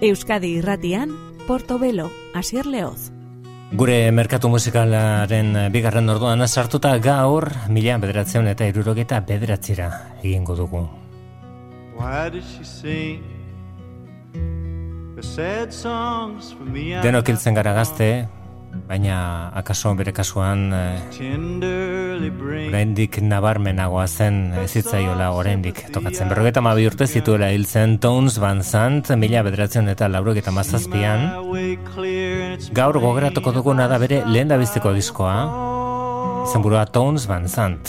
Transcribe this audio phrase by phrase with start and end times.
[0.00, 1.08] Euskadi irratian,
[1.46, 3.10] Portobelo, Asier Leoz.
[3.72, 9.88] Gure merkatu musikalaren bigarren orduan sartuta gaur, mila bederatzen eta irurogeta bederatzera
[10.20, 10.82] egingo dugu.
[17.02, 18.28] Denok iltzen gara gazte,
[18.88, 20.72] baina akaso bere kasuan
[22.68, 26.28] oraindik nabarmenagoa zen ezitzaiola oraindik tokatzen.
[26.30, 31.30] Berrogeta mabi urte zituela hiltzen Tones Van Sant, mila bederatzen eta laurogeta mazazpian.
[32.76, 35.38] Gaur gogeratuko duguna da bere lehen da bizteko diskoa,
[36.52, 37.88] zen burua Tones Van Sant,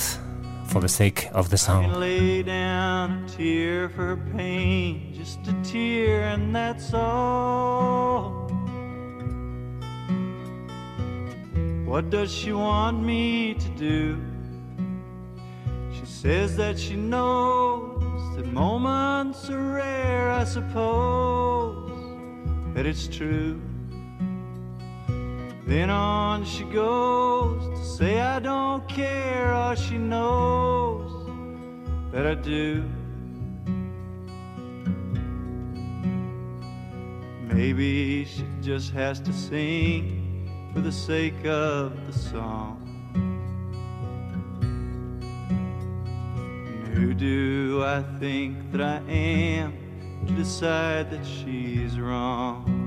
[0.67, 1.85] for the sake of the song.
[5.17, 8.46] Just a tear and that's all
[11.87, 14.21] What does she want me to do?
[15.94, 21.89] She says that she knows that moments are rare, I suppose,
[22.73, 23.61] that it's true.
[25.66, 31.09] Then on she goes to say, I don't care, all she knows
[32.11, 32.83] that I do.
[37.44, 40.16] Maybe she just has to sing
[40.78, 42.78] for the sake of the song.
[46.67, 49.73] And who do I think that I am
[50.28, 52.86] to decide that she's wrong?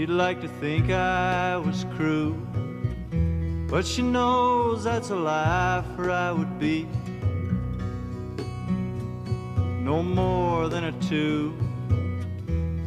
[0.00, 2.34] She'd like to think I was cruel,
[3.68, 6.88] but she knows that's a lie, for I would be.
[9.84, 11.52] No more than a two.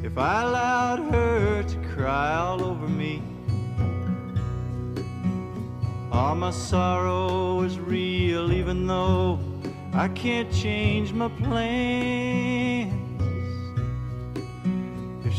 [0.02, 3.22] If I allowed her to cry all over me.
[6.12, 9.38] All my sorrow is real, even though
[9.94, 12.93] I can't change my plans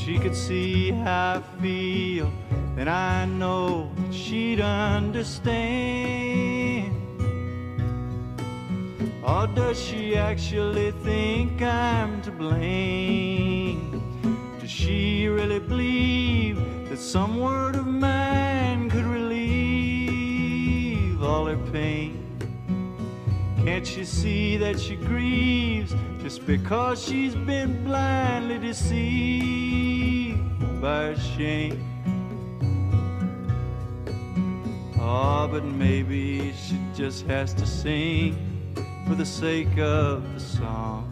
[0.04, 2.30] she could see how I feel,
[2.76, 5.54] then I know she'd understand.
[9.22, 14.02] Or does she actually think I'm to blame?
[14.60, 16.58] Does she really believe
[16.90, 20.12] that some word of mine could relieve
[21.22, 22.20] all her pain?
[23.64, 29.93] Can't she see that she grieves just because she's been blindly deceived
[30.84, 31.82] by shame?
[35.00, 38.36] Oh, but maybe she just has to sing
[39.08, 41.10] for the sake of the song.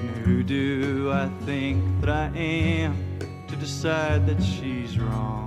[0.00, 3.18] And who do I think that I am
[3.48, 5.43] to decide that she's wrong?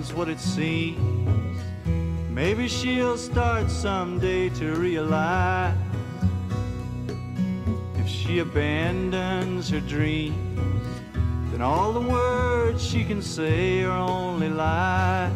[0.00, 1.58] Nothing's what it seems.
[2.30, 5.76] Maybe she'll start someday to realize
[7.96, 10.86] if she abandons her dreams,
[11.50, 15.32] then all the words she can say are only lies.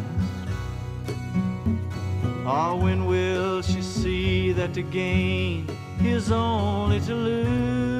[2.47, 5.67] Oh, when will she see that to gain
[6.01, 7.94] is only to lose?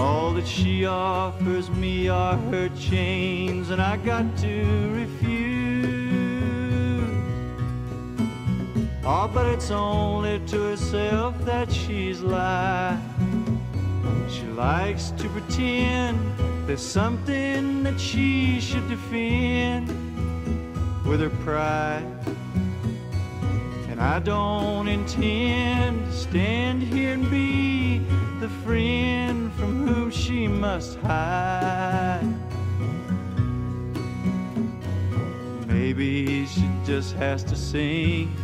[0.00, 5.50] All that she offers me are her chains, and I got to refuse.
[9.04, 12.98] Oh, but it's only to herself that she's lied.
[14.30, 16.18] She likes to pretend
[16.66, 19.88] there's something that she should defend
[21.04, 22.29] with her pride.
[24.00, 27.98] I don't intend to stand here and be
[28.40, 32.26] the friend from whom she must hide.
[35.66, 38.34] Maybe she just has to sing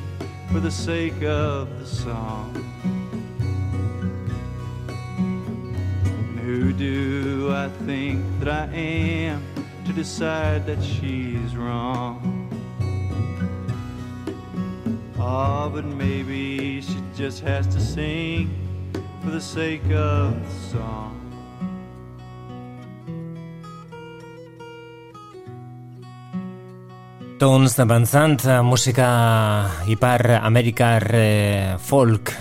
[0.52, 2.52] for the sake of the song.
[6.04, 9.42] And who do I think that I am
[9.86, 12.35] to decide that she's wrong?
[15.18, 18.52] Oh, but maybe she just has to sing
[19.24, 21.16] for the sake of the song.
[27.40, 29.08] Tones Bantzant, musika
[29.88, 32.32] ipar Amerikar eh, folk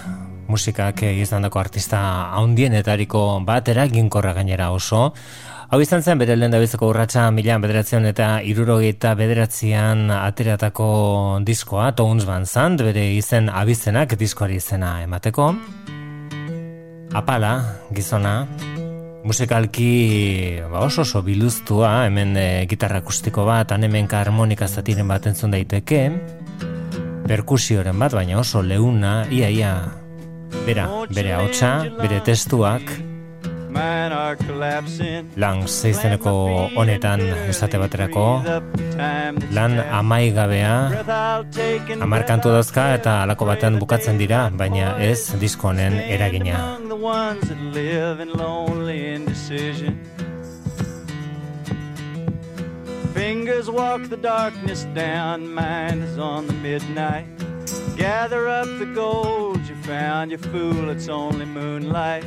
[0.48, 2.00] musikak izan dako artista
[2.36, 5.14] haundienetariko bat eraginkorra gainera oso.
[5.66, 10.90] Hau izan zen bere lehen dabizeko urratxa milan bederatzean eta irurogeita bederatzean ateratako
[11.48, 15.48] diskoa, Tones Bantzant, bere izen abizenak diskoari izena emateko.
[17.18, 17.54] Apala,
[17.98, 18.36] gizona,
[19.26, 19.90] musikalki
[20.70, 26.04] ba, oso oso biluztua, hemen e, gitarra akustiko bat, anemenka harmonika zatiren bat entzun daiteke,
[27.26, 29.74] perkusioren bat, baina oso leuna, ia, ia,
[30.70, 33.15] bera, bere haotxa, bere testuak,
[35.36, 36.32] Lan zeizeneko
[36.80, 38.26] honetan esate baterako.
[39.56, 40.76] Lan amaigabea
[42.06, 46.80] Amarkantu dauzka eta alako batean bukatzen dira Baina ez diskonen eragina.
[53.16, 57.26] Fingers walk the darkness down Mind is on the midnight.
[57.96, 62.26] Gather up the gold you found You fool, it's only moonlight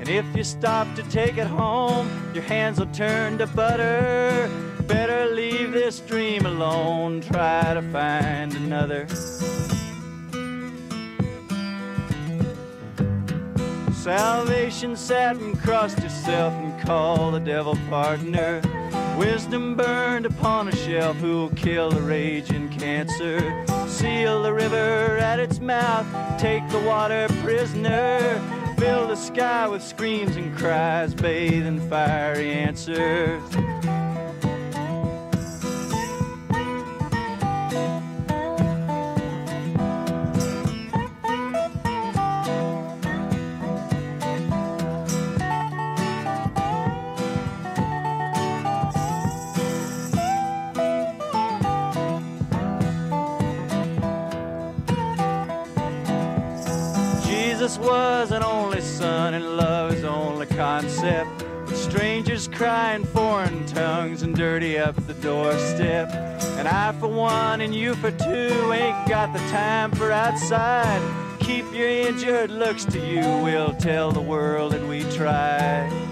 [0.00, 4.50] And if you stop to take it home, your hands will turn to butter.
[4.86, 9.06] Better leave this dream alone, try to find another.
[13.92, 18.62] Salvation sat and crossed herself and called the devil partner.
[19.18, 23.66] Wisdom burned upon a shelf who'll kill the raging cancer.
[23.86, 26.06] Seal the river at its mouth,
[26.40, 28.40] take the water prisoner
[28.80, 33.42] fill the sky with screams and cries, bathe in fiery answers.
[57.60, 61.44] Jesus was an only son, and love is only concept.
[61.66, 66.08] But strangers cry in foreign tongues and dirty up the doorstep.
[66.56, 71.02] And I, for one, and you for two, ain't got the time for outside.
[71.40, 76.09] Keep your injured looks to you, we'll tell the world that we tried.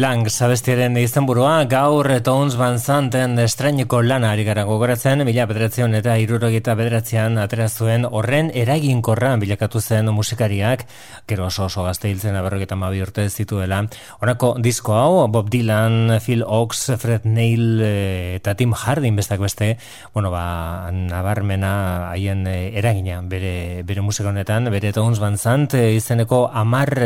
[0.00, 5.92] Lang, sabestiaren izan burua, gaur Tones Van Zanten estrainiko lana ari gara gogoratzen, mila bedratzean
[5.98, 10.86] eta irurogeta bederatzean atera zuen horren eraginkorra bilakatu zen musikariak,
[11.28, 13.82] gero oso oso gazte hiltzen aberrogeta mabi urte zituela.
[14.22, 19.74] Honako disko hau, Bob Dylan, Phil Oaks, Fred Neil eh, eta Tim Hardin bestak beste,
[20.14, 21.74] bueno, ba, nabarmena
[22.14, 26.96] haien eh, eragina bere, bere musika honetan, bere Tones Van Sant eh, izeneko amar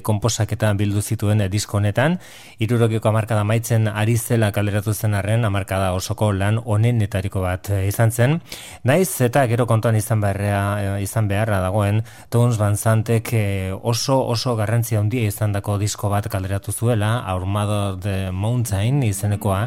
[0.00, 2.16] komposaketan bildu zituen disko honetan,
[2.58, 8.10] irurokiko amarkada maitzen ari zela kaleratu zen arren, amarkada osoko lan onenetariko bat eh, izan
[8.10, 8.38] zen.
[8.84, 14.18] Naiz eta gero kontuan izan beharra, eh, izan beharra dagoen, Tones Van Zantek eh, oso
[14.26, 19.66] oso garrantzia handia izan dako disko bat kaleratu zuela, Armado the Mountain izenekoa,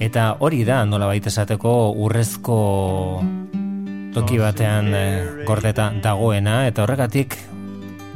[0.00, 2.58] eta hori da nola baita esateko urrezko
[4.12, 4.92] toki batean
[5.46, 7.38] gordeta dagoena, eta horregatik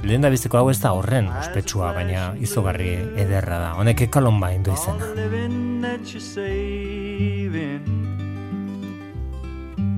[0.03, 2.93] lehen da biziko hau ez da horren ospetsua, baina izugarri
[3.25, 3.71] ederra da.
[3.81, 5.05] Honek ekalon bain du izena.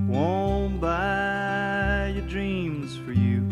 [0.09, 3.43] Won't buy your dreams for you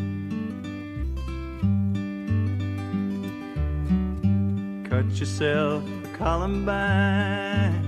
[4.88, 7.84] Cut yourself a columbine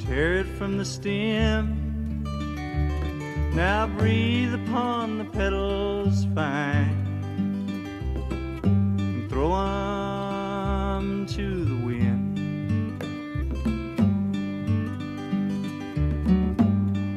[0.00, 1.76] Tear it from the stem
[3.54, 6.94] Now breathe upon the petals fine
[8.62, 12.38] and throw them to the wind.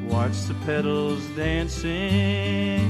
[0.09, 2.89] Watch the petals dancing,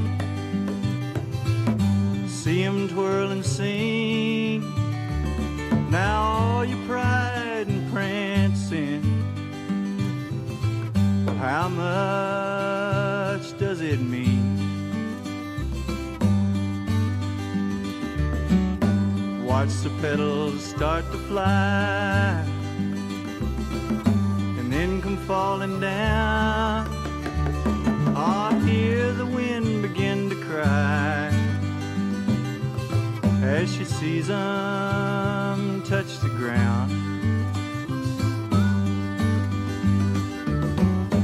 [2.29, 4.62] see them twirl and sing.
[5.91, 9.03] Now all your pride and prancing,
[11.38, 12.63] how much?
[13.74, 14.23] does it mean?
[19.63, 22.43] Watch the petals start to fly
[24.60, 26.86] and then come falling down.
[28.13, 31.32] I hear the wind begin to cry
[33.41, 36.91] as she sees them touch the ground.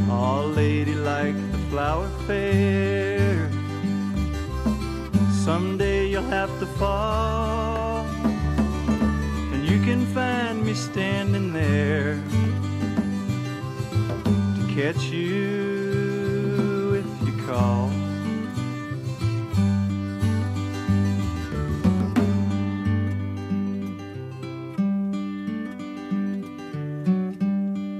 [0.10, 3.52] All lady like the flower fair.
[5.44, 7.79] Someday you'll have to fall,
[9.90, 12.14] can find me standing there
[14.24, 17.90] to catch you if you call.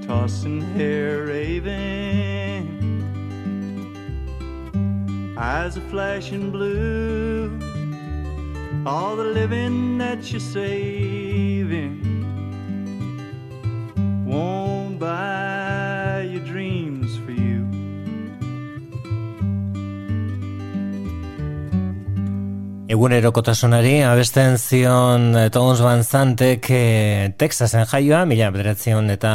[0.06, 2.68] Tossing hair raving,
[5.36, 7.50] eyes are flashing blue.
[8.86, 11.29] All the living that you're saving
[14.30, 17.66] won't buy your dreams for you.
[22.90, 26.82] Egunerokotasunari abesten zion eh, Tons Van Zantek e,
[27.38, 29.34] Texasen jaioa, mila bederatzion eta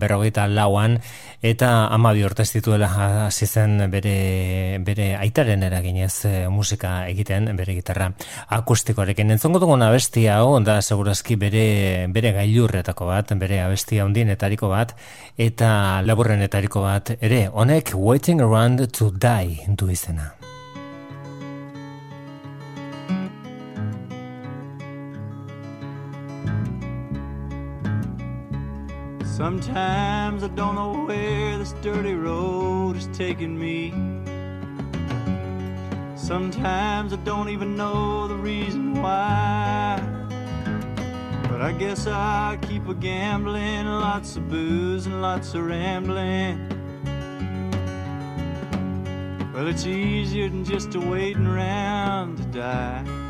[0.00, 0.98] berrogeita lauan,
[1.42, 2.88] eta ama bi urte zituela
[3.26, 8.12] hasi zen bere, bere aitaren eraginez e, musika egiten, bere gitarra
[8.58, 9.34] akustikoarekin.
[9.34, 14.94] Entzongo dugun abestia hau, da segurazki bere, bere gailurretako bat, bere abestia ondienetariko bat,
[15.36, 20.41] eta laburrenetariko bat, ere, honek Waiting Around to Die du izena.
[29.42, 33.90] Sometimes I don't know where this dirty road is taking me.
[36.14, 40.00] Sometimes I don't even know the reason why.
[41.48, 46.60] But I guess I keep a gambling, lots of booze and lots of rambling.
[49.52, 53.21] Well, it's easier than just a waiting around to die.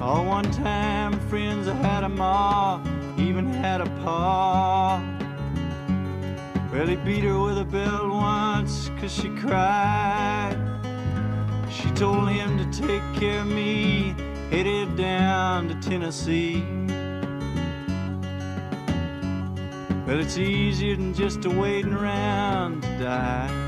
[0.00, 2.80] Oh, one time friends I had a ma,
[3.18, 5.02] even had a pa.
[6.72, 10.56] Well, he beat her with a belt once cause she cried.
[11.68, 14.14] She told him to take care of me,
[14.50, 16.62] headed down to Tennessee.
[20.06, 23.67] Well, it's easier than just a waiting around to die.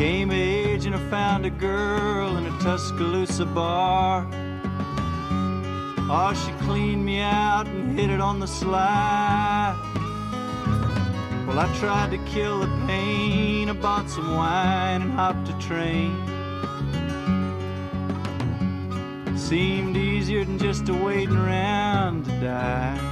[0.00, 4.26] Came age and I found a girl in a Tuscaloosa bar.
[6.08, 9.76] Oh, she cleaned me out and hit it on the sly.
[11.46, 13.68] Well, I tried to kill the pain.
[13.68, 16.16] I bought some wine and hopped a train.
[19.36, 23.09] Seemed easier than just a waiting around to die.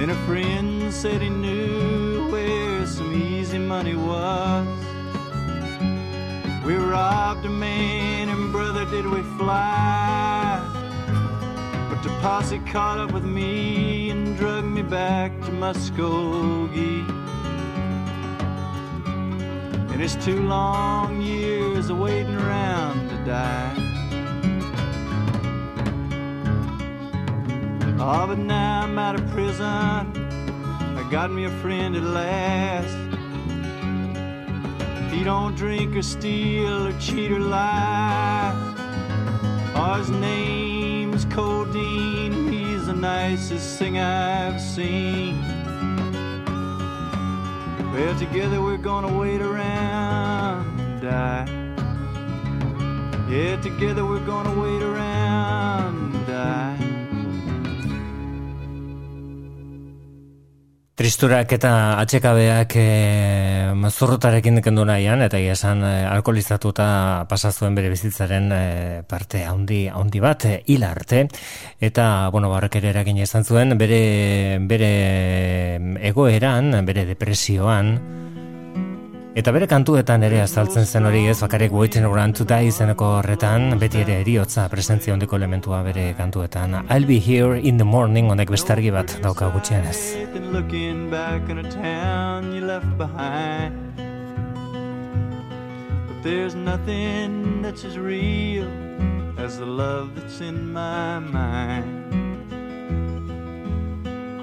[0.00, 4.66] Then a friend said he knew where some easy money was.
[6.64, 10.58] We robbed a man and brother did we fly.
[11.90, 17.06] But the posse caught up with me and drug me back to Muskogee.
[19.92, 23.89] And it's two long years of waiting around to die.
[28.02, 29.66] Oh, but now I'm out of prison.
[29.66, 32.96] I got me a friend at last.
[35.12, 38.54] He don't drink or steal or cheat or lie.
[39.74, 42.50] Oh, his name's Codeine.
[42.50, 45.38] He's the nicest thing I've seen.
[47.92, 51.46] Well, together we're gonna wait around and die.
[53.28, 56.79] Yeah, together we're gonna wait around and die.
[61.00, 62.88] Tristurak eta atxekabeak e,
[63.88, 66.88] zurrutarekin kendu nahian, eta esan e, alkoholizatuta
[67.30, 68.60] pasazuen bere bizitzaren e,
[69.08, 71.22] parte handi, handi bat, e, hil arte,
[71.80, 72.04] eta,
[72.34, 74.92] bueno, barrek ere eragin izan zuen, bere, bere
[76.10, 77.94] egoeran, bere depresioan,
[79.40, 83.70] Eta bere kantuetan ere azaltzen zen hori ez bakarek waiting around to die izeneko horretan,
[83.80, 86.74] beti ere eriotza presentzia ondiko elementua bere kantuetan.
[86.90, 90.12] I'll be here in the morning honek bestargi bat dauka gutxien ez.
[96.22, 98.68] There's nothing that's as real
[99.38, 101.88] as the love that's in my mind.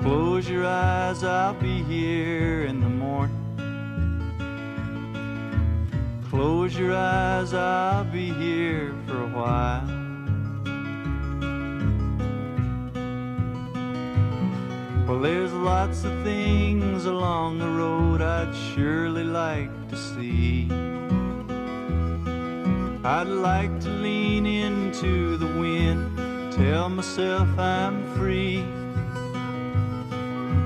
[0.01, 3.46] Close your eyes, I'll be here in the morning.
[6.29, 9.87] Close your eyes, I'll be here for a while.
[15.07, 20.67] Well, there's lots of things along the road I'd surely like to see.
[23.05, 28.65] I'd like to lean into the wind, tell myself I'm free.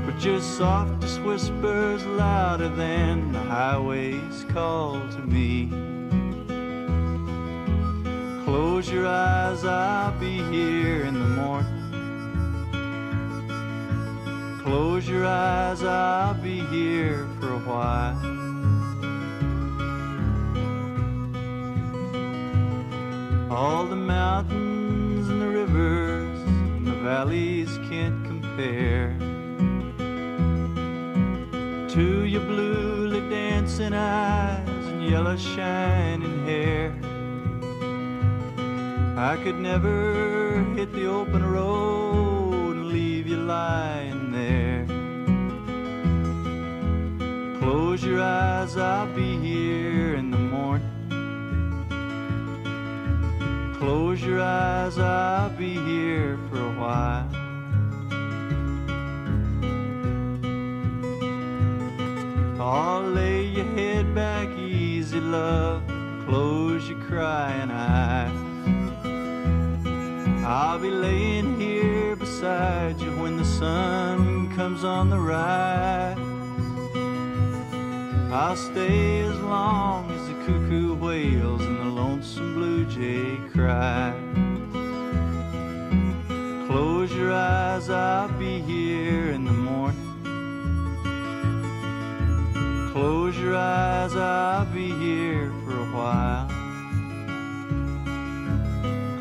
[0.06, 5.70] But your softest whispers louder than the highway's call to me.
[8.44, 11.78] Close your eyes, I'll be here in the morning.
[14.64, 18.18] Close your eyes, I'll be here for a while.
[23.52, 29.16] All the mountains and the rivers and the valleys can't compare
[31.92, 36.96] to your bluely dancing eyes and yellow shining hair.
[39.18, 44.86] I could never hit the open road and leave you lying there.
[47.60, 50.88] Close your eyes, I'll be here in the morning.
[53.80, 57.41] Close your eyes, I'll be here for a while.
[65.32, 65.82] Love.
[66.28, 68.38] Close your crying eyes.
[70.46, 76.18] I'll be laying here beside you when the sun comes on the rise.
[78.34, 84.16] I'll stay as long as the cuckoo wails and the lonesome blue jay cries.
[86.68, 90.12] Close your eyes, I'll be here in the morning.
[92.92, 94.66] Close your eyes, I'll
[96.02, 96.48] while.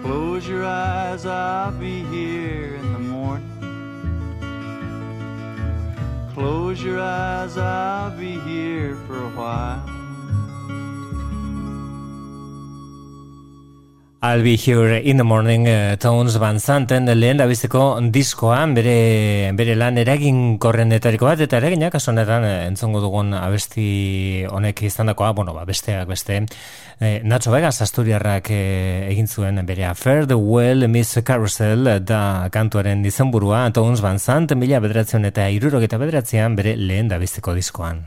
[0.03, 3.49] Close your eyes, I'll be here in the morning.
[6.33, 9.90] Close your eyes, I'll be here for a while.
[14.23, 19.49] I'll be here in the morning uh, Tones Van Zanten lehen da biziko diskoan bere,
[19.57, 25.33] bere lan eragin korrendetariko bat eta eraginak asonetan uh, entzongo dugun abesti honek izan dakoa,
[25.33, 26.37] bueno, ba, besteak beste
[27.01, 33.01] eh, Nacho Vegas Asturiarrak eh, egin zuen bere Affair the Well Miss Carousel da kantuaren
[33.01, 38.05] dizenburua Tones Van Zanten mila bederatzen eta irurogeta bederatzean bere lehen da biziko diskoan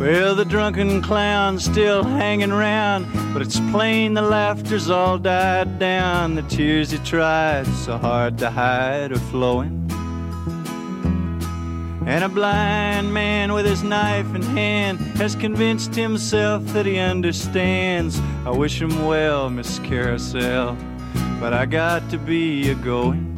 [0.00, 6.36] Well, the drunken clown's still hanging round, but it's plain the laughter's all died down.
[6.36, 9.86] The tears he tried so hard to hide are flowing.
[12.06, 18.18] And a blind man with his knife in hand has convinced himself that he understands.
[18.46, 20.78] I wish him well, Miss Carousel,
[21.38, 23.29] but I got to be a going.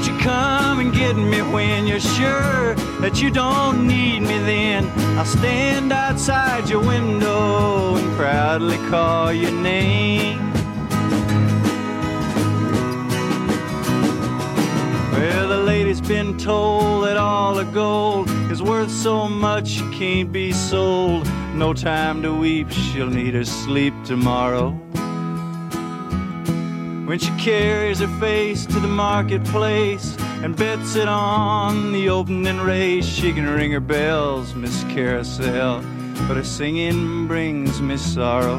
[0.00, 4.90] Won't you come and get me when you're sure that you don't need me then?
[5.18, 10.38] I'll stand outside your window and proudly call your name.
[15.12, 20.32] Well, the lady's been told that all the gold is worth so much it can't
[20.32, 21.28] be sold.
[21.54, 24.70] No time to weep, she'll need her sleep tomorrow.
[27.10, 33.04] When she carries her face to the marketplace and bets it on the opening race,
[33.04, 35.82] she can ring her bells, Miss Carousel,
[36.28, 38.58] but her singing brings me sorrow.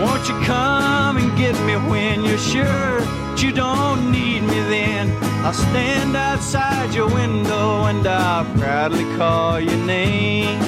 [0.00, 2.64] Won't you come and get me when you're sure
[3.02, 5.14] that you don't need me then?
[5.44, 10.58] I'll stand outside your window and I'll proudly call your name.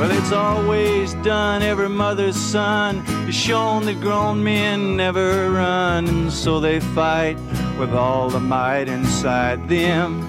[0.00, 6.32] Well, it's always done, every mother's son is shown that grown men never run, and
[6.32, 7.36] so they fight
[7.78, 10.22] with all the might inside them.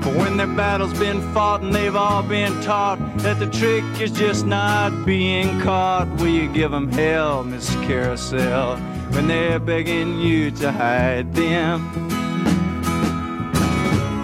[0.00, 4.12] But when their battle's been fought and they've all been taught that the trick is
[4.12, 8.78] just not being caught, will you give them hell, Miss Carousel,
[9.10, 11.84] when they're begging you to hide them?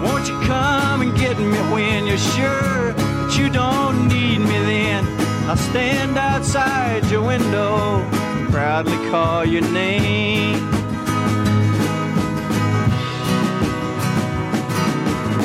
[0.01, 2.92] Won't you come and get me when you're sure
[3.37, 5.05] you don't need me then?
[5.49, 10.59] I'll stand outside your window and proudly call your name.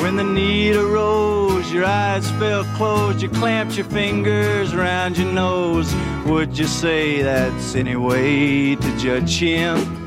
[0.01, 5.93] When the need arose, your eyes fell closed, you clamped your fingers around your nose.
[6.25, 9.98] Would you say that's any way to judge him?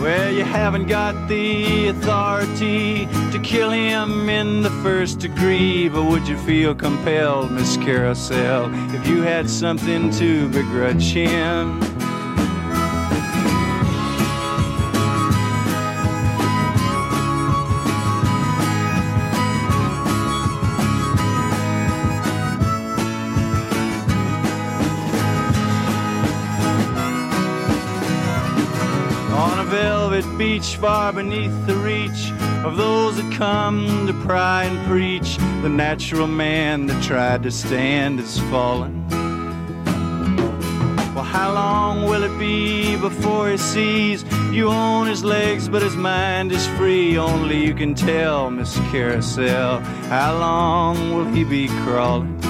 [0.00, 6.26] Well, you haven't got the authority to kill him in the first degree, but would
[6.26, 11.89] you feel compelled, Miss Carousel, if you had something to begrudge him?
[30.38, 32.30] Beach far beneath the reach
[32.64, 35.36] of those that come to pry and preach.
[35.62, 39.06] The natural man that tried to stand is fallen.
[41.14, 45.96] Well, how long will it be before he sees you own his legs, but his
[45.96, 47.18] mind is free?
[47.18, 49.80] Only you can tell, Miss Carousel.
[50.08, 52.40] How long will he be crawling?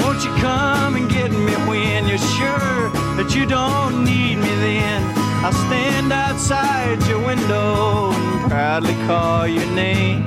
[0.00, 3.05] Won't you come and get me when you're sure
[3.36, 5.02] you don't need me then?
[5.44, 10.24] I'll stand outside your window and proudly call your name.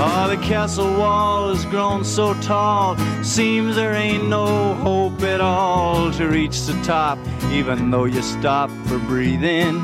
[0.00, 6.10] Oh, the castle wall has grown so tall, seems there ain't no hope at all
[6.12, 7.18] to reach the top,
[7.50, 9.74] even though you stop for breathing.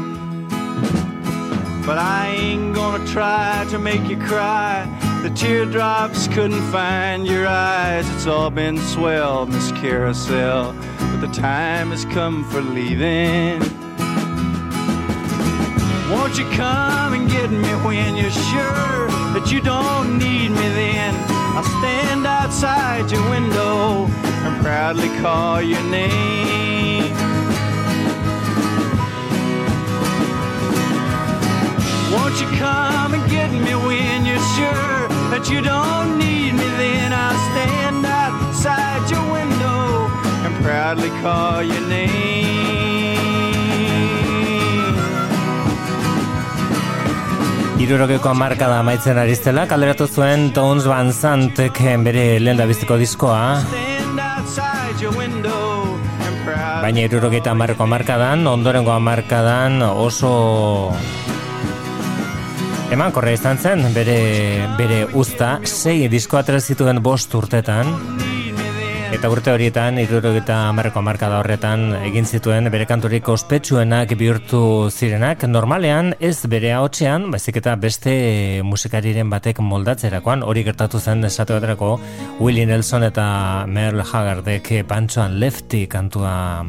[1.85, 5.04] But I ain't gonna try to make you cry.
[5.25, 8.07] The teardrops couldn't find your eyes.
[8.11, 10.75] It's all been swell, Miss Carousel.
[10.99, 13.59] But the time has come for leaving.
[16.13, 21.15] Won't you come and get me when you're sure that you don't need me then?
[21.57, 24.05] I'll stand outside your window
[24.45, 27.15] and proudly call your name.
[32.13, 34.94] Won't you come and get me when you're sure
[35.31, 36.69] that you don't need me?
[36.77, 40.11] Then I'll stand outside your window
[40.45, 42.35] and proudly call your name.
[47.85, 53.61] Irurogeko amarka da maitzen ariztela, kalderatu zuen Tones Van Zantek bere lehen biztiko diskoa.
[56.81, 60.95] Baina irurogeita amarko amarkadan, ondorengo amarkadan oso
[62.95, 64.15] Eman korre izan zen, bere,
[64.79, 67.89] bere usta, sei disko zituen bost urtetan,
[69.11, 75.43] eta urte horietan, iruro eta amarreko amarkada horretan, egin zituen bere kanturik ospetsuenak bihurtu zirenak,
[75.43, 81.97] normalean ez bere haotxean, baizik eta beste musikariren batek moldatzerakoan, hori gertatu zen esate baterako,
[82.39, 83.27] Willie Nelson eta
[83.67, 86.63] Merle Haggardek pantsoan lefti kantua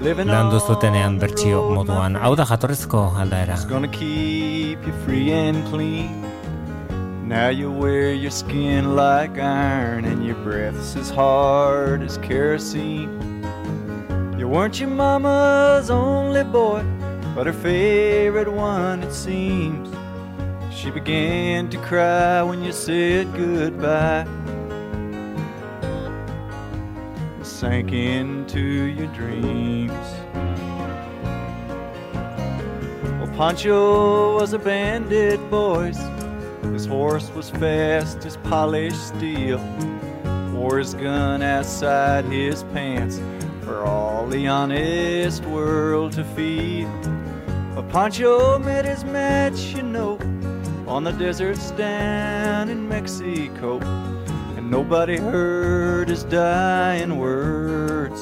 [0.00, 2.14] landu zutenean bertsio moduan.
[2.16, 3.56] Hau da jatorrezko aldaera.
[3.68, 6.24] gonna keep you free and clean.
[7.26, 13.10] Now you wear your skin like iron and your breath's as hard as kerosene.
[14.38, 16.82] You weren't your mama's only boy,
[17.34, 19.88] but her favorite one it seems.
[20.72, 24.37] She began to cry when you said goodbye.
[27.58, 29.90] Sank into your dreams.
[33.02, 35.98] Well, Pancho was a bandit, boys.
[36.62, 39.58] His horse was fast as polished steel.
[40.52, 43.20] Wore his gun outside his pants
[43.64, 46.88] for all the honest world to feel.
[47.74, 50.16] But Pancho met his match, you know,
[50.86, 53.80] on the deserts down in Mexico
[54.70, 58.20] nobody heard his dying words.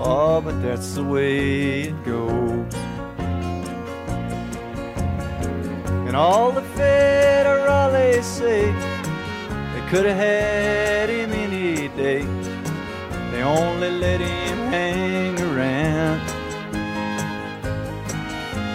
[0.00, 2.74] Oh, but that's the way it goes.
[6.06, 12.26] And all the federales say they could have had him any day.
[13.30, 16.20] They only let him hang around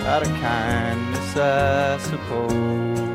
[0.08, 3.07] out of kindness, I suppose.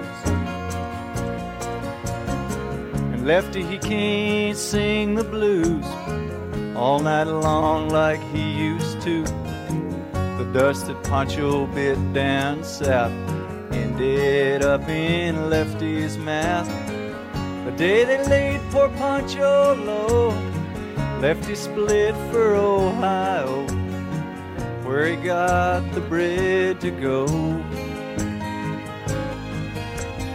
[3.22, 5.87] Lefty, he can't sing the blues
[6.74, 9.22] all night long like he used to.
[10.38, 13.12] The dust that Pancho bit down south
[13.70, 16.66] ended up in Lefty's mouth.
[17.64, 20.30] The day they laid poor Pancho low,
[21.20, 23.64] Lefty split for Ohio,
[24.82, 27.26] where he got the bread to go.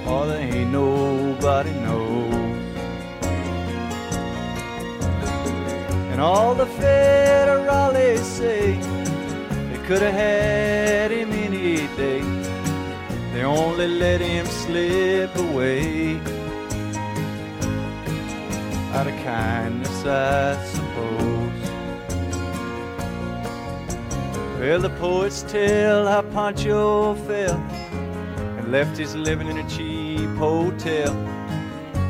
[0.09, 2.26] Oh, there ain't nobody knows.
[6.17, 8.73] And all the federales say
[9.69, 12.21] they could have had him any day.
[13.33, 16.17] They only let him slip away.
[18.95, 21.69] Out of kindness, I suppose.
[24.59, 27.57] Well, the poets tell how Pancho fell
[28.57, 31.13] and left his living in a cheap hotel.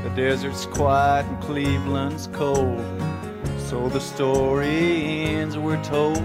[0.05, 2.96] The desert's quiet and Cleveland's cold.
[3.69, 6.23] So the story ends, we're told.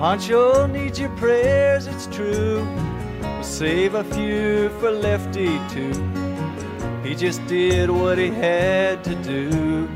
[0.00, 2.66] Pancho needs your prayers, it's true.
[3.22, 5.92] We'll save a few for Lefty too.
[7.04, 9.88] He just did what he had to do.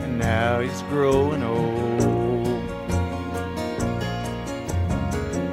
[0.00, 2.64] And now he's growing old.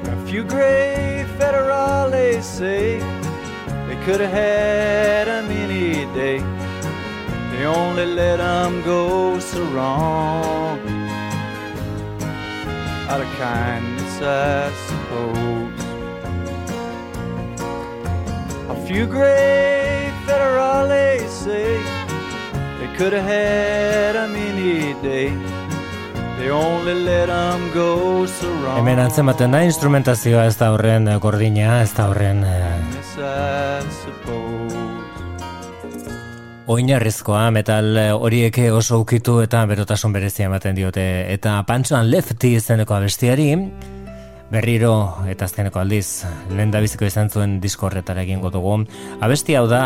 [0.08, 3.00] A few gray federales say
[3.88, 6.53] they could have had him any day.
[7.64, 10.78] They only let him go so wrong
[13.08, 15.86] out of kindness, I suppose.
[18.68, 21.80] A few great federales say
[22.82, 25.32] they could have had him any day.
[26.40, 28.76] They only let him go so wrong.
[28.76, 32.44] Hemen antzematen da instrumentazioa ez da horren gordina, ez da horren...
[34.04, 34.43] Suppose.
[36.64, 41.04] Oinarrizkoa metal horiek oso ukitu eta berotasun berezia ematen diote.
[41.34, 43.50] Eta pantsoan lefti izeneko abestiari
[44.54, 44.94] berriro
[45.28, 46.24] eta azkeneko aldiz
[46.54, 48.78] lehen da biziko izan zuen disko horretara egin dugu.
[49.20, 49.82] Abesti hau da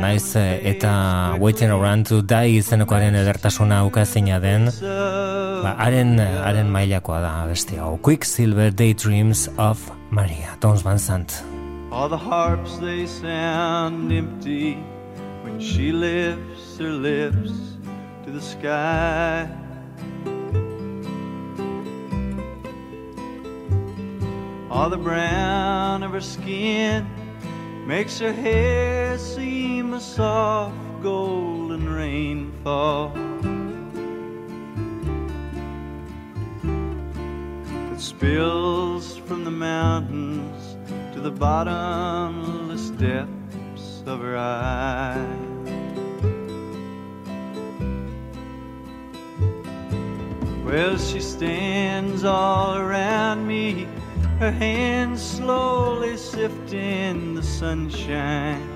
[0.00, 7.34] naiz eta waiting around to die izenekoaren edertasuna ukazina den ba, haren, haren mailakoa da
[7.42, 7.98] abesti hau.
[7.98, 11.42] Quick Silver Daydreams of Maria Tons Van Sant.
[11.90, 14.78] All the harps they sound empty
[15.58, 17.76] she lifts her lips
[18.24, 19.48] to the sky.
[24.70, 27.06] All the brown of her skin
[27.86, 33.10] makes her hair seem a soft golden rainfall.
[37.90, 40.76] That spills from the mountains
[41.14, 43.41] to the bottomless depths
[44.06, 45.38] of her eyes.
[50.64, 53.86] Well, she stands all around me,
[54.38, 58.68] her hands slowly sifting the sunshine.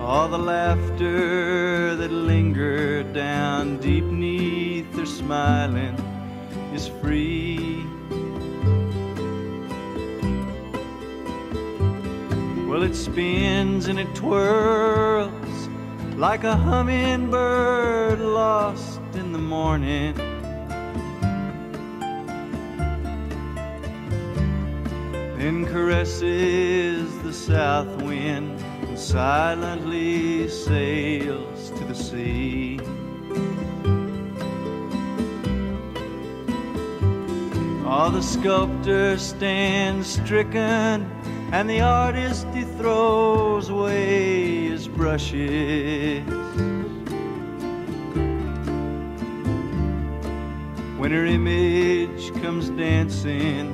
[0.00, 5.94] All the laughter that lingered down deep neath her smiling
[6.74, 7.86] is free.
[12.72, 15.68] Well, it spins and it twirls
[16.16, 20.14] like a hummingbird lost in the morning.
[25.36, 28.58] Then caresses the south wind
[28.88, 32.80] and silently sails to the sea.
[37.84, 41.21] All the sculptor stands stricken
[41.52, 46.24] and the artist he throws away his brushes.
[50.96, 53.70] When her image comes dancing,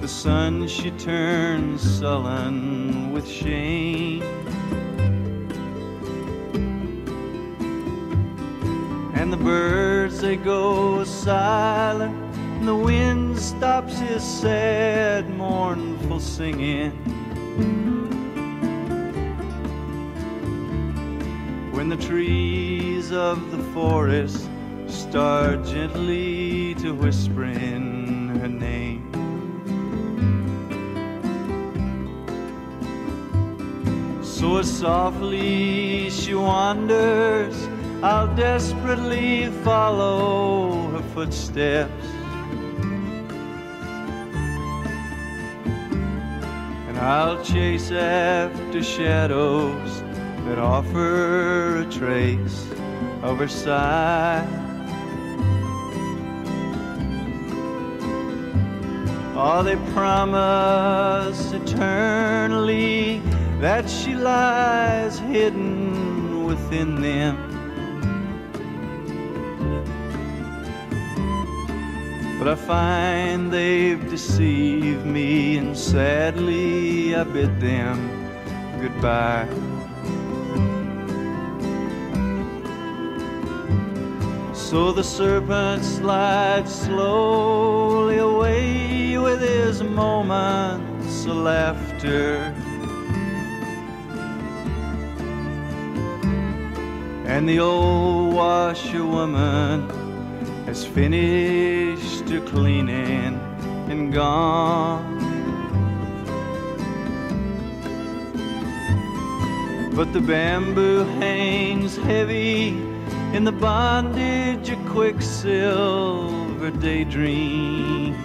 [0.00, 4.22] the sun she turns sullen with shame.
[9.14, 17.19] And the birds they go silent, and the wind stops his sad, mournful singing.
[21.72, 24.48] When the trees of the forest
[24.86, 29.06] start gently to whisper in her name.
[34.22, 37.68] So softly she wanders,
[38.02, 41.99] I'll desperately follow her footsteps.
[47.00, 50.02] I'll chase after shadows
[50.44, 52.70] that offer a trace
[53.22, 54.46] of her sigh.
[59.34, 63.22] Oh, they promise eternally
[63.60, 67.49] that she lies hidden within them.
[72.40, 77.98] But I find they've deceived me, and sadly I bid them
[78.80, 79.46] goodbye.
[84.54, 92.54] So the serpent slides slowly away with his moments of laughter.
[97.26, 99.99] And the old washerwoman
[100.70, 103.34] has finished her cleaning
[103.90, 105.18] and gone.
[109.96, 112.68] But the bamboo hangs heavy
[113.36, 118.16] in the bondage of quicksilver daydreams.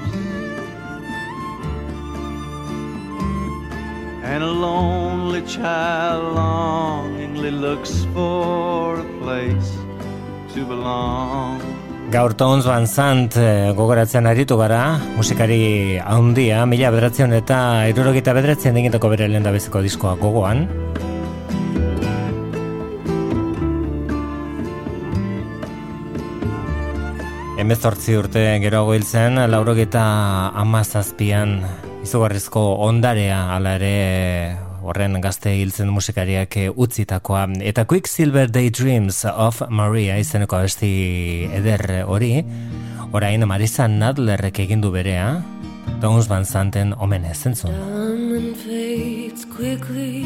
[4.24, 9.72] And a lonely child longingly looks for a place
[10.54, 11.85] to belong.
[12.14, 17.58] Gaur Tons Van Sant eh, gogoratzen aritu gara, musikari handia, mila bederatzen eta
[17.90, 20.68] irurogita bederatzen egiteko bere lehen da diskoa gogoan.
[27.58, 30.06] Hemezortzi urte geroago hil zen, laurogeta
[30.62, 31.58] amazazpian
[32.06, 33.96] izugarrizko ondarea ala ere
[34.86, 37.48] horren gazte hiltzen musikariak utzitakoa.
[37.62, 42.40] Eta Quicksilver Daydreams of Maria izeneko abesti eder hori,
[43.12, 45.42] orain Marisa Nadlerrek egindu berea,
[46.02, 47.74] Downs Van Santen omen zentzun.
[48.56, 50.26] fades quickly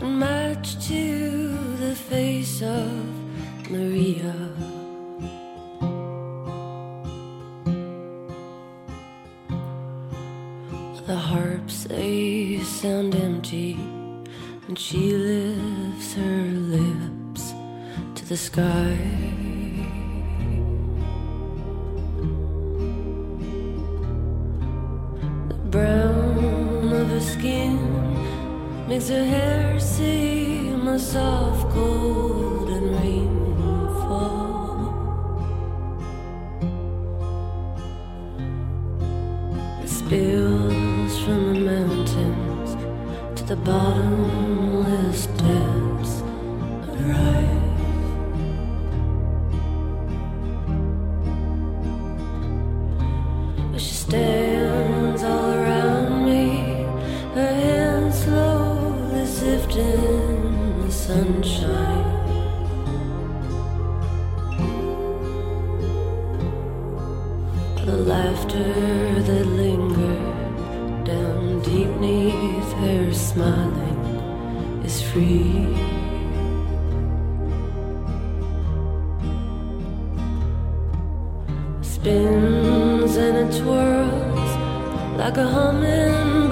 [0.00, 2.90] and match to the face of
[3.70, 4.79] Maria.
[11.10, 13.74] The harps they sound empty,
[14.68, 16.42] and she lifts her
[16.76, 17.52] lips
[18.14, 18.96] to the sky.
[25.48, 27.74] The brown of her skin
[28.86, 33.50] makes her hair seem a soft golden rainfall.
[39.86, 40.59] spills
[43.50, 46.22] the bottomless depths
[47.02, 47.62] eyes.
[53.72, 56.86] But she stands all around me,
[57.34, 62.06] her hands slowly sifting the sunshine.
[67.84, 70.39] The laughter that lingered down
[71.70, 72.00] deep
[72.82, 74.00] her smiling
[74.84, 75.76] is free.
[81.82, 84.52] Spins and it twirls
[85.16, 86.49] like a hummingbird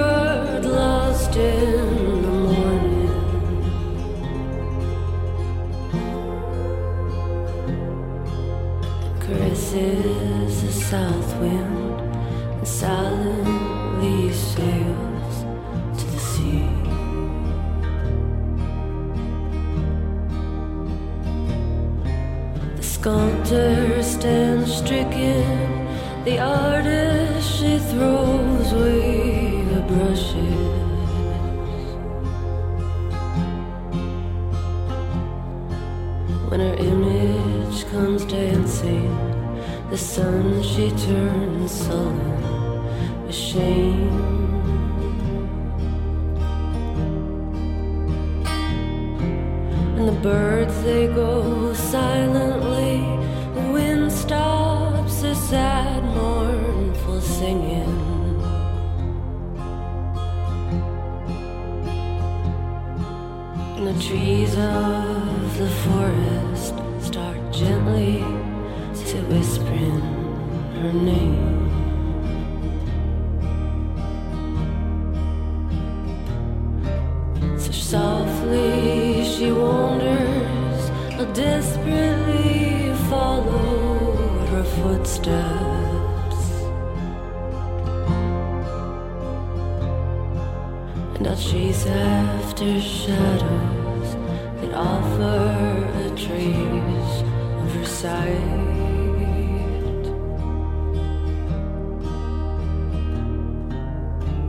[91.26, 94.14] I'll chase after shadows
[94.60, 97.22] that offer a trace
[97.60, 98.68] of her sight.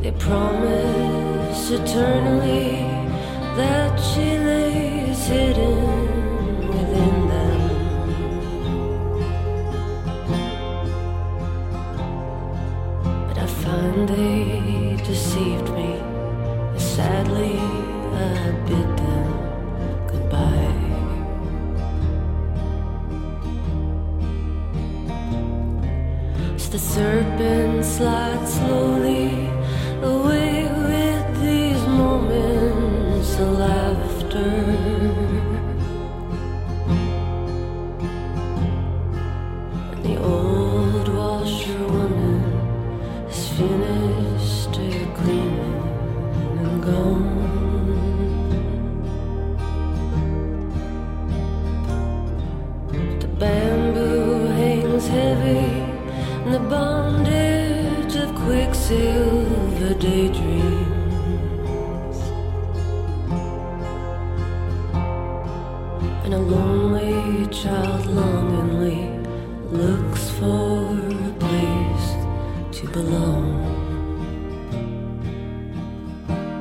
[0.02, 2.86] They promise eternally
[3.58, 5.99] that she lays hidden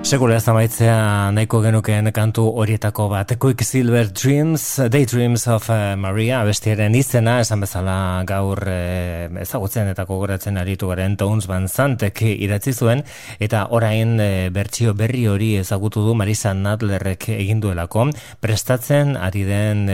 [0.09, 6.39] Sekula ez amaitzea nahiko genuken kantu horietako bat Quick Silver Dreams, Daydreams of uh, Maria
[6.49, 12.73] bestiaren izena, esan bezala gaur uh, ezagutzen eta kogoratzen aritu garen Tones Van Zantek idatzi
[12.73, 13.03] zuen
[13.37, 18.07] eta orain uh, bertsio berri hori ezagutu du Marisa Nadlerrek eginduelako
[18.41, 19.85] prestatzen ari den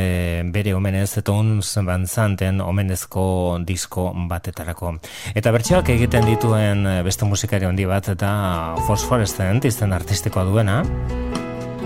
[0.54, 3.26] bere omenez Tones Van Zanten omenezko
[3.66, 4.94] disko batetarako.
[5.34, 8.30] Eta bertsioak egiten dituen beste musikari handi bat eta
[8.86, 10.84] Phosphorescent izten artistikoa duena.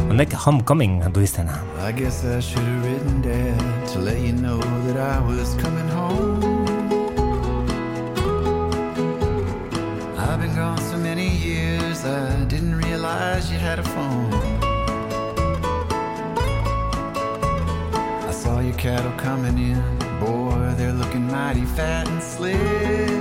[0.09, 1.55] Honek homecoming du izena.
[1.89, 5.89] I guess I should have written dad to let you know that I was coming
[5.89, 6.43] home.
[10.19, 14.35] I've been gone so many years I didn't realize you had a phone.
[18.29, 19.99] I saw your cattle coming in.
[20.19, 23.18] Boy, they're looking mighty fat and slick.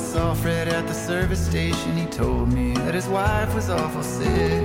[0.00, 1.96] Saw Fred at the service station.
[1.96, 4.64] He told me that his wife was awful sick.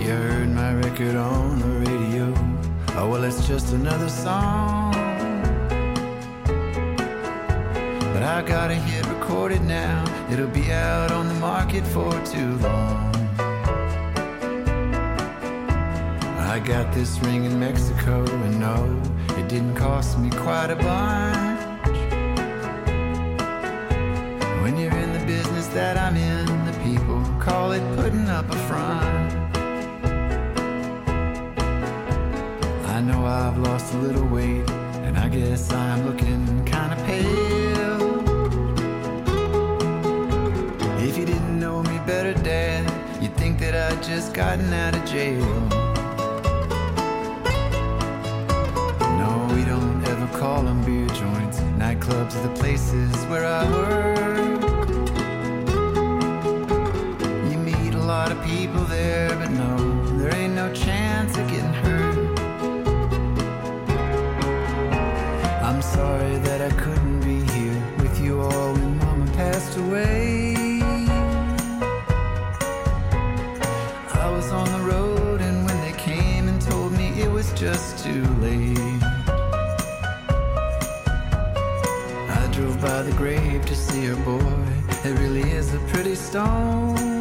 [0.00, 2.34] You heard my record on the radio.
[2.96, 4.92] Oh, well, it's just another song.
[8.12, 10.04] But I got a hit recorded now.
[10.30, 13.12] It'll be out on the market for too long.
[16.54, 18.76] I got this ring in Mexico, and no,
[19.38, 20.76] it didn't cost me quite a
[24.62, 24.92] bunch.
[25.74, 29.32] that I'm in, the people call it putting up a front.
[32.88, 34.68] I know I've lost a little weight,
[35.06, 38.20] and I guess I'm looking kinda pale.
[41.08, 42.84] If you didn't know me better, Dad,
[43.22, 45.52] you'd think that I'd just gotten out of jail.
[49.20, 51.60] No, we don't ever call them beer joints.
[51.78, 54.41] Nightclubs are the places where I work.
[58.44, 59.76] People there, but no,
[60.18, 62.38] there ain't no chance of getting hurt.
[65.62, 70.54] I'm sorry that I couldn't be here with you all when Mama passed away.
[74.24, 78.04] I was on the road, and when they came and told me it was just
[78.04, 79.02] too late.
[82.38, 84.66] I drove by the grave to see her boy.
[85.04, 87.11] It really is a pretty stone.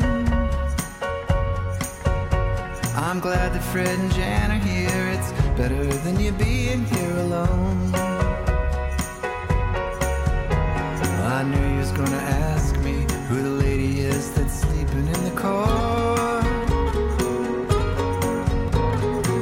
[3.12, 5.10] I'm glad that Fred and Jan are here.
[5.10, 7.94] It's better than you being here alone.
[11.36, 15.32] I knew you was gonna ask me who the lady is that's sleeping in the
[15.36, 16.42] car.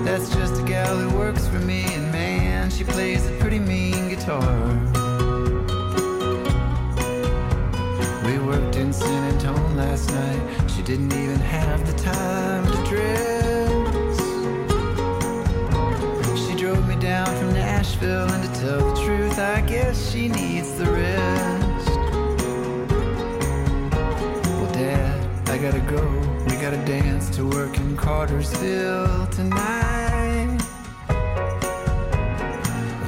[0.03, 4.09] That's just a gal who works for me, and man, she plays a pretty mean
[4.09, 4.65] guitar.
[8.25, 10.71] We worked in San Antonio last night.
[10.71, 11.28] She didn't even
[27.39, 30.59] to work in Cartersville tonight.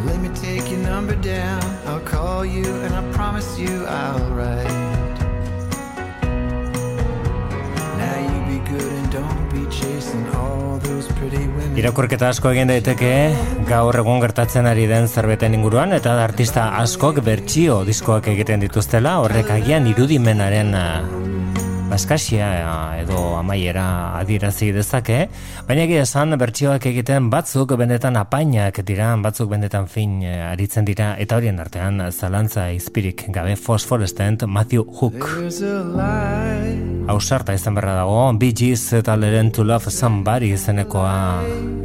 [0.05, 1.61] Let me take your number down.
[1.85, 4.87] I'll call you, and I promise you I'll write.
[11.81, 13.11] Irakurketa asko egin daiteke
[13.69, 19.51] gaur egun gertatzen ari den zerbeten inguruan eta artista askok bertsio diskoak egiten dituztela horrek
[19.55, 20.73] agian irudimenaren
[21.91, 25.25] baskasia eh, edo amaiera adierazi dezake,
[25.67, 31.13] baina egia esan bertsioak egiten batzuk benetan apainak dira, batzuk benetan fin eh, aritzen dira,
[31.19, 35.27] eta horien artean zalantza izpirik gabe fosforestent Matthew Hook.
[37.11, 41.17] Hausarta izan berra dago, BG's eta leren to love somebody izenekoa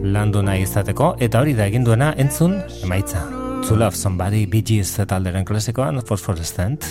[0.06, 3.26] landu nahi izateko, eta hori da egin duena entzun emaitza.
[3.66, 5.98] To love somebody, BG's eta leren klasikoan.
[6.06, 6.86] Fosforestent.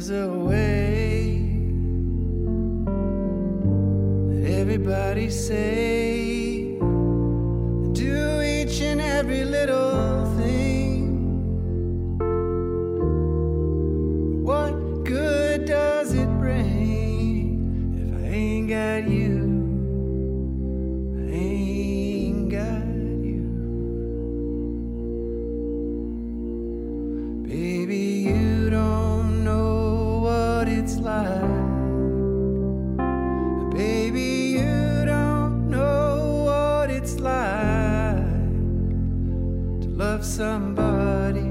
[0.00, 0.30] is that
[4.60, 6.78] Everybody say,
[7.92, 12.18] do each and every little thing.
[14.42, 19.19] What good does it bring if I ain't got you?
[40.20, 41.49] love somebody.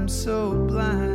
[0.00, 1.09] I'm so blind.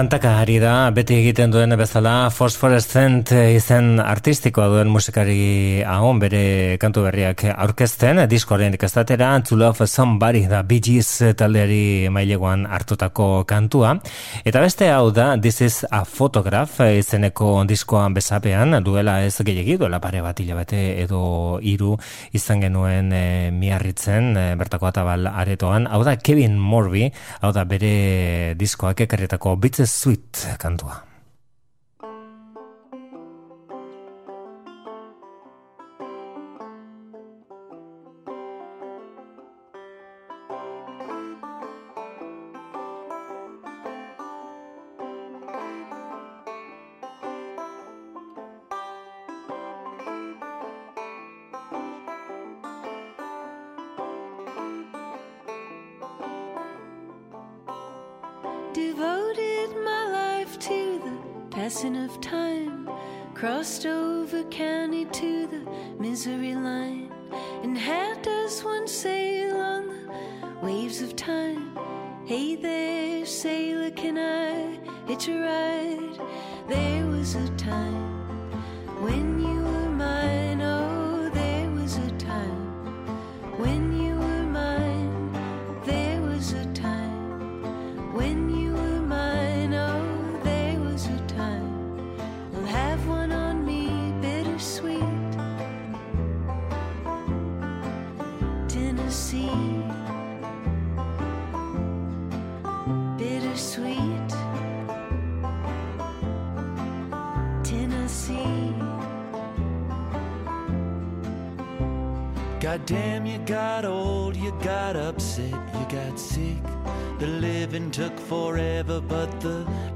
[0.00, 7.02] tantaka ari da, beti egiten duen bezala fosforescent izen artistikoa duen musikari ahon bere kantu
[7.04, 13.90] berriak aurkezten, diskoren ikastatera To Love Somebody da Bee Gees taldeari maileguan hartutako kantua.
[14.40, 20.00] Eta beste hau da This is a Photograph izeneko diskoan bezapean, duela ez gehiagi, duela
[20.00, 21.98] pare bat hilabete edo hiru
[22.32, 25.90] izan genuen e, miarritzen e, bertako atabal aretoan.
[25.92, 27.10] Hau da Kevin Morby,
[27.44, 31.09] hau da bere diskoak ekarretako bitzez suite kantua.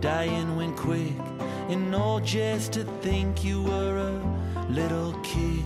[0.00, 1.12] Dying went quick.
[1.68, 5.64] And all just to think you were a little kid,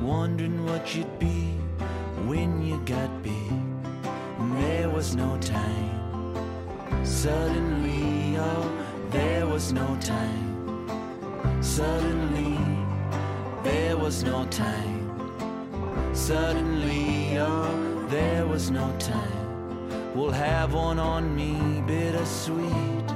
[0.00, 1.54] wondering what you'd be
[2.26, 3.52] when you got big.
[4.38, 5.90] And there was no time.
[7.04, 8.66] Suddenly, oh,
[9.10, 10.50] there was no time.
[11.62, 12.58] Suddenly,
[13.62, 15.00] there was no time.
[16.14, 19.39] Suddenly, oh, there was no time.
[20.14, 23.06] We'll have one on me, bittersweet.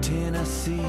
[0.00, 0.80] Tennessee,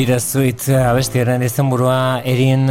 [0.00, 2.70] Bittersweet abestiaren izenburua Erin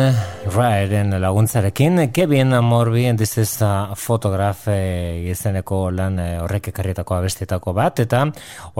[0.49, 2.07] Raeren laguntzarekin.
[2.11, 8.23] Kevin Morby, this is a photograph eh, izeneko lan eh, horrek ekarrietako abestietako bat, eta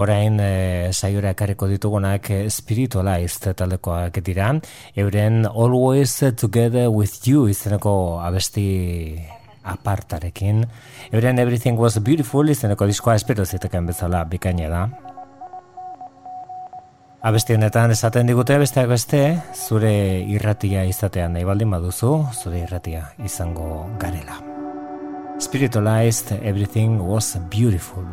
[0.02, 4.50] orain eh, saiora ekarriko ditugunak Spiritualized taldekoak dira.
[4.96, 8.66] Euren Always Together With You izeneko abesti
[9.62, 10.66] apartarekin.
[11.12, 15.09] Euren Everything Was Beautiful izeneko diskoa espero ziteken bezala bikaina da.
[17.20, 19.18] Abesti honetan esaten digute besteak beste,
[19.52, 19.92] zure
[20.32, 24.40] irratia izatea nahi baldin baduzu, zure irratia izango garela.
[25.36, 28.08] Spiritualized, everything was beautiful.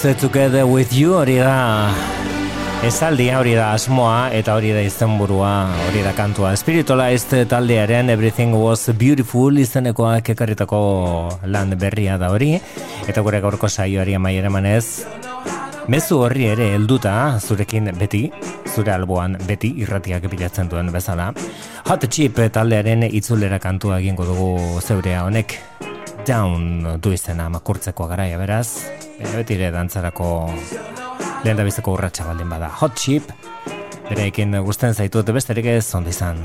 [0.00, 1.92] Together with you hori da
[2.80, 6.54] Esaldi hori da asmoa eta hori da izenburua, hori da kantua.
[6.56, 10.78] Spiritualized taldearen Everything Was Beautiful izenekoak ekarritako
[11.44, 12.54] lan berria da hori.
[13.06, 15.04] Eta gure gaurko saioari amaiera manez,
[15.88, 18.30] mezu horri ere helduta zurekin beti,
[18.72, 21.34] zure alboan beti irratiak bilatzen duen bezala.
[21.90, 25.58] Hot Chip taldearen itzulera kantua egingo dugu zeurea honek.
[26.24, 30.28] Down du izena makurtzeko garaia beraz, beti ere dantzarako
[31.44, 32.68] lehen da urratxa baldin bada.
[32.80, 33.30] Hot Chip,
[34.08, 36.44] bere ekin guztien zaitut besterik ez ondo izan.